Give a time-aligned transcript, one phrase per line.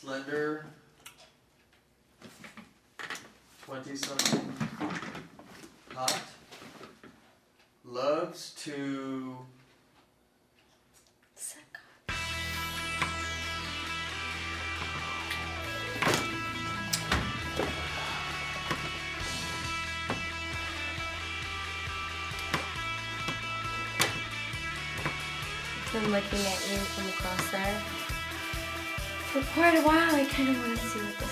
[0.00, 0.64] slender,
[3.64, 4.52] twenty something,
[5.92, 6.22] hot,
[7.84, 9.36] loves to
[25.92, 27.97] been looking at you from across there
[29.42, 30.14] for quite a while.
[30.14, 31.27] I kind of want to see what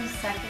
[0.00, 0.40] Nice.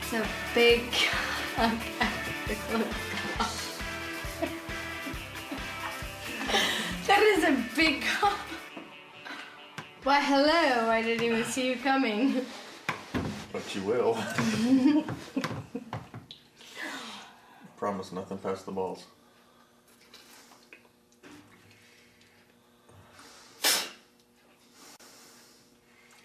[0.00, 0.84] It's a big
[7.18, 8.38] that is a big cock.
[10.04, 10.88] Why, hello.
[10.88, 12.46] I didn't even see you coming.
[13.52, 14.16] But you will.
[17.76, 19.04] Promise nothing past the balls.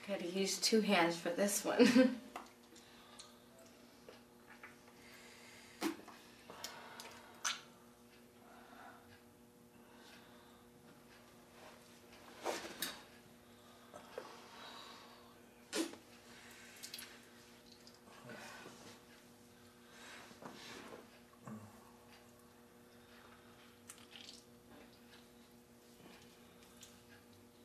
[0.08, 2.20] Gotta use two hands for this one.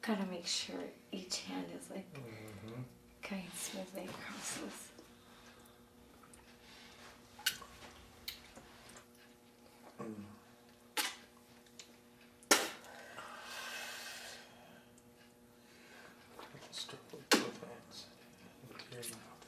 [0.09, 0.75] Gotta make sure
[1.13, 2.81] each hand is like mm-hmm.
[3.29, 4.89] going smoothly across this.
[16.71, 18.07] Stroke with both hands
[18.71, 19.39] into your mouth.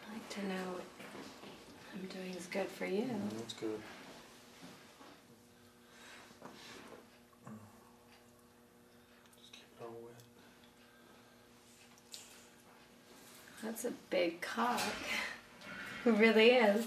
[0.00, 0.84] I like to know what
[1.94, 3.02] I'm doing is good for you.
[3.02, 3.80] Mm, That's good.
[9.38, 10.22] Just keep it all wet.
[13.62, 14.80] That's a big cock.
[16.04, 16.86] It really is.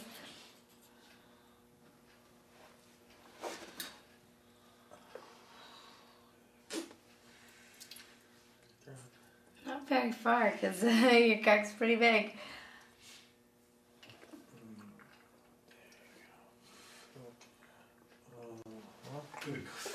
[9.66, 12.32] Not very far because your cock's pretty big.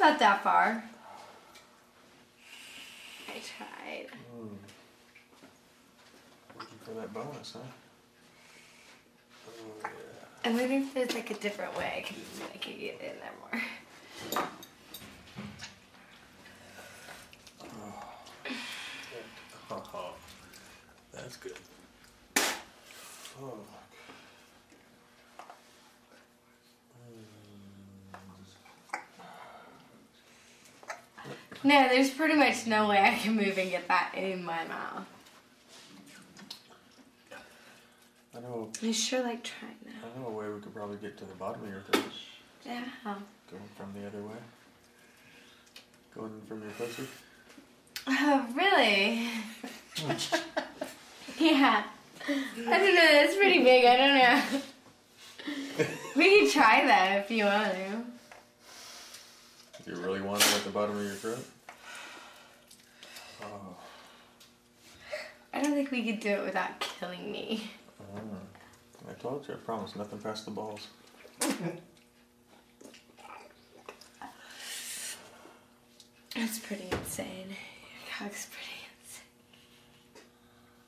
[0.01, 0.85] Not that far.
[3.29, 4.07] I tried.
[6.59, 7.61] Looking for that bonus, huh?
[9.49, 9.91] Oh, yeah.
[10.45, 12.17] I wonder if there's like a different way I can
[12.55, 13.63] I can get in there more.
[19.71, 20.13] Oh,
[21.13, 21.59] that's good.
[22.34, 23.76] Fuck.
[31.66, 35.04] No, there's pretty much no way I can move and get that in my mouth.
[38.36, 38.71] I know.
[38.80, 39.95] I sure like trying that.
[40.04, 42.04] I know a way we could probably get to the bottom of your throat.
[42.65, 42.84] Yeah.
[43.04, 44.36] Going from the other way.
[46.15, 47.09] Going from your pussy.
[48.07, 49.28] Oh, really?
[51.41, 51.83] yeah.
[52.28, 53.12] I don't know.
[53.12, 53.84] That's pretty big.
[53.86, 54.60] I don't know.
[56.15, 58.04] we can try that if you want to.
[59.84, 61.45] Do you really want it at the bottom of your throat?
[65.57, 67.71] I don't think we could do it without killing me.
[68.15, 68.37] Mm.
[69.09, 70.89] I told you, I promise, nothing past the balls.
[76.35, 77.49] That's pretty insane.
[77.49, 78.85] Your cock's pretty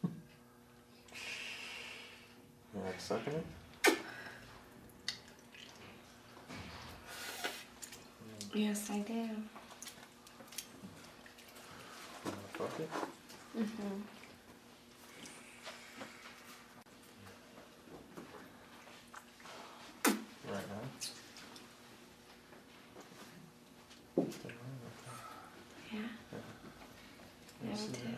[0.02, 0.20] insane.
[2.74, 3.46] You like sucking it?
[8.52, 9.28] Yes, I do.
[12.52, 12.90] Fuck it?
[13.58, 14.02] Mm-hmm.
[20.50, 20.84] Right now?
[24.22, 24.54] Okay.
[25.92, 25.98] Yeah.
[26.32, 27.98] Let me Yeah, see we do.
[27.98, 28.08] that.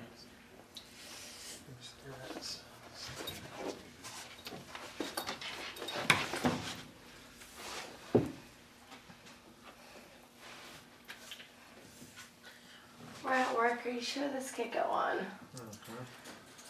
[1.66, 2.56] Let me see that.
[13.24, 13.79] We're at work.
[13.90, 15.16] Are you sure this could go on?
[15.16, 15.66] Mhm.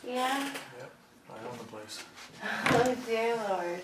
[0.08, 0.38] Yeah.
[0.78, 0.90] Yep,
[1.28, 2.02] I own the place.
[2.43, 3.82] Oh dear lord.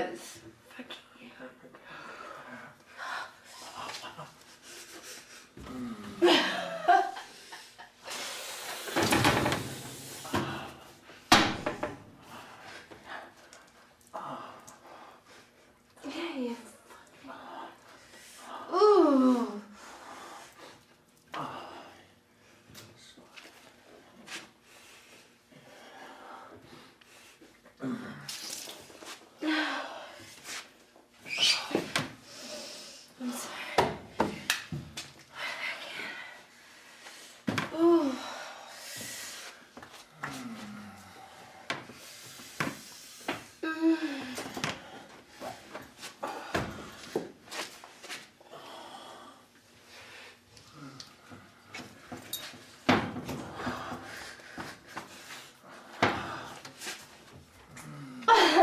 [0.00, 0.82] Ah,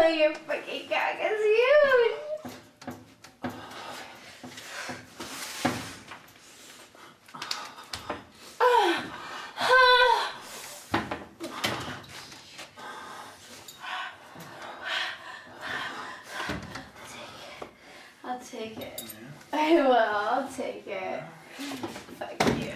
[0.07, 2.53] Oh, your fucking cock is huge.
[18.23, 19.03] I'll take it.
[19.51, 19.91] I will.
[19.91, 21.21] I'll take it.
[22.17, 22.71] Fuck you.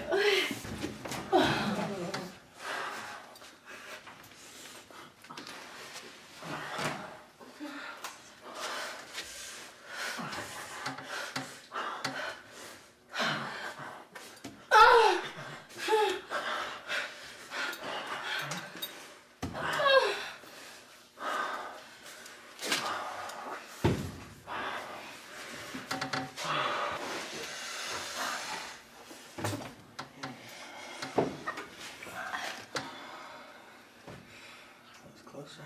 [35.03, 35.61] That's closer.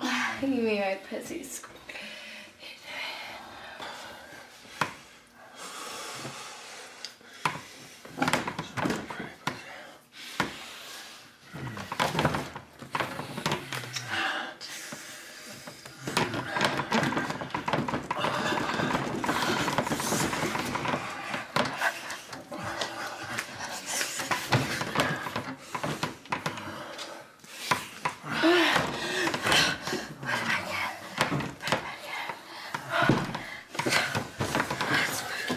[0.40, 1.46] Give me my pussy.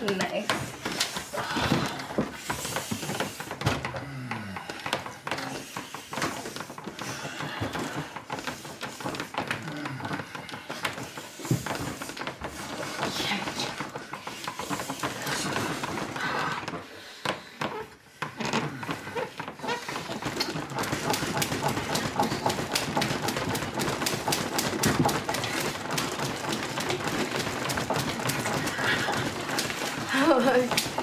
[0.05, 0.74] Nice.
[30.55, 30.94] That's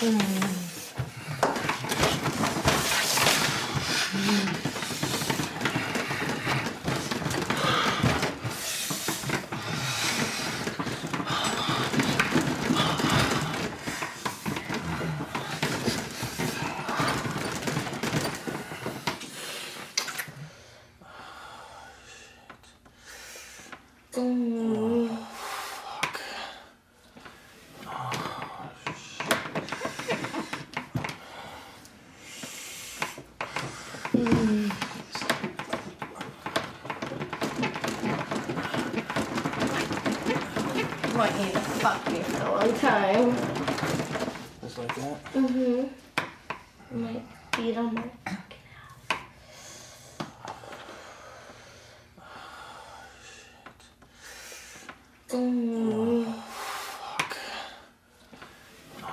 [0.00, 0.59] Hmm.
[41.30, 43.36] Want you to fuck me for a long time.
[44.62, 45.24] Just like that.
[45.34, 45.86] Mm-hmm.
[47.04, 47.22] My
[47.54, 49.16] feet on my fucking ass.
[55.30, 56.24] Mm.
[58.98, 59.00] Fuck.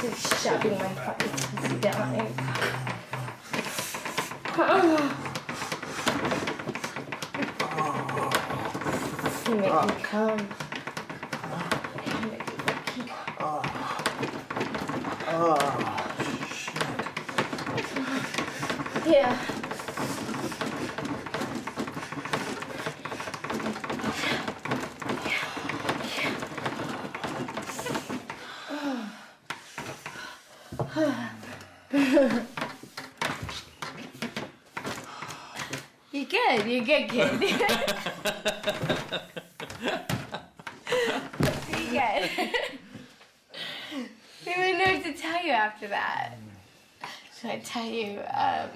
[0.00, 1.25] He's shoving my fucking
[9.66, 10.38] Make me come.
[10.38, 10.44] Me.
[15.28, 15.58] Oh,
[16.52, 16.76] shit.
[19.12, 19.36] Yeah.
[36.12, 37.42] You good, you good, kid.
[37.42, 37.58] you
[41.90, 41.92] good.
[41.92, 41.94] I
[44.44, 46.36] don't even know what to tell you after that.
[47.38, 48.68] Should I tell you, um,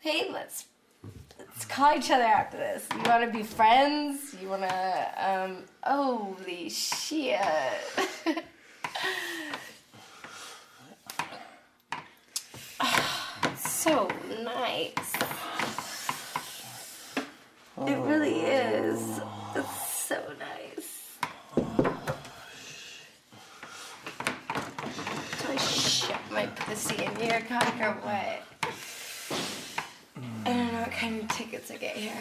[0.00, 0.64] hey, let's
[1.38, 2.88] let's call each other after this.
[2.90, 4.34] You want to be friends?
[4.40, 7.38] You want to, um, holy shit.
[13.58, 14.08] so
[14.42, 15.12] nice.
[17.86, 19.20] It really is.
[19.54, 21.18] It's so nice.
[25.40, 26.46] Do I shove my
[28.04, 28.42] what?
[30.46, 32.12] I don't know what kind of tickets I get here.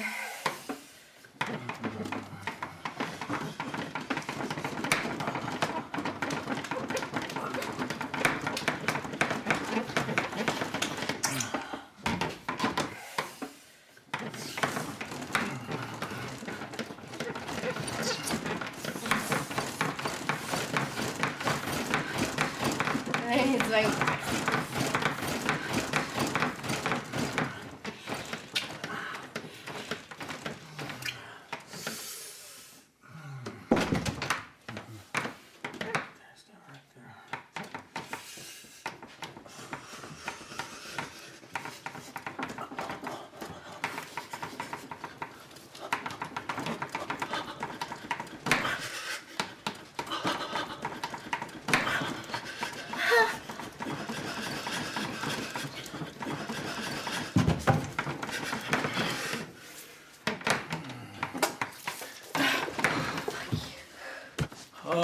[64.94, 65.04] I don't,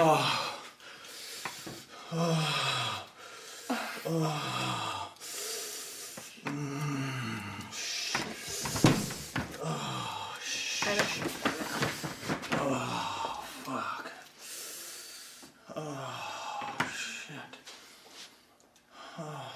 [13.65, 14.11] Fuck.
[15.75, 17.57] Oh, shit.
[19.17, 19.48] Oh, shit.